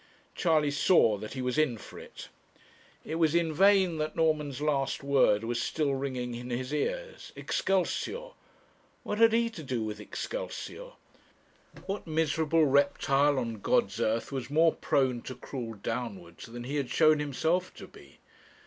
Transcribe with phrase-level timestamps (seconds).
[0.33, 2.29] Charley saw that he was in for it.
[3.05, 7.31] It was in vain that Norman's last word was still ringing in his ears.
[7.35, 8.31] 'Excelsior!'
[9.03, 10.93] What had he to do with 'Excelsior?'
[11.85, 16.89] What miserable reptile on God's earth was more prone to crawl downwards than he had
[16.89, 18.17] shown himself to be?